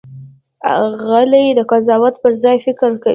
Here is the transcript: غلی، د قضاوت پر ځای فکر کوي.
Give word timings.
غلی، 1.07 1.45
د 1.57 1.59
قضاوت 1.71 2.15
پر 2.23 2.31
ځای 2.43 2.57
فکر 2.65 2.91
کوي. 3.03 3.09